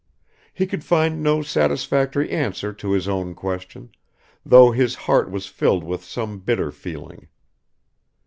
He 0.51 0.65
could 0.65 0.83
find 0.83 1.21
no 1.21 1.43
satisfactory 1.43 2.31
answer 2.31 2.73
to 2.73 2.91
his 2.93 3.07
own 3.07 3.35
question, 3.35 3.91
though 4.43 4.71
his 4.71 4.95
heart 5.05 5.29
was 5.29 5.45
filled 5.45 5.83
with 5.83 6.03
some 6.03 6.39
bitter 6.39 6.71
feeling. 6.71 7.27